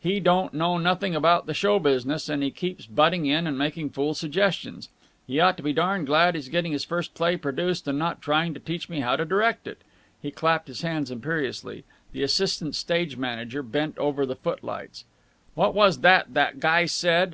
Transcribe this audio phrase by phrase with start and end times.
[0.00, 3.90] "He don't know nothing about the show business, and he keeps butting in and making
[3.90, 4.88] fool suggestions.
[5.28, 8.52] He ought to be darned glad he's getting his first play produced and not trying
[8.54, 9.82] to teach me how to direct it."
[10.20, 11.84] He clapped his hands imperiously.
[12.10, 15.04] The assistant stage manager bent over the footlights.
[15.54, 17.28] "What was that that guy said?